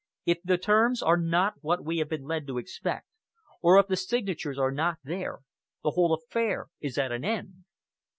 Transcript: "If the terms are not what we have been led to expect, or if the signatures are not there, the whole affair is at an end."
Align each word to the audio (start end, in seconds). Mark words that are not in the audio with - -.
"If 0.25 0.39
the 0.43 0.57
terms 0.57 1.03
are 1.03 1.15
not 1.15 1.57
what 1.61 1.83
we 1.85 1.99
have 1.99 2.09
been 2.09 2.23
led 2.23 2.47
to 2.47 2.57
expect, 2.57 3.05
or 3.61 3.77
if 3.79 3.85
the 3.85 3.95
signatures 3.95 4.57
are 4.57 4.71
not 4.71 4.97
there, 5.03 5.41
the 5.83 5.91
whole 5.91 6.11
affair 6.11 6.69
is 6.79 6.97
at 6.97 7.11
an 7.11 7.23
end." 7.23 7.65